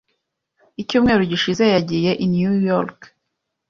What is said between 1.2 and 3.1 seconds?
gishize yagiye i New York.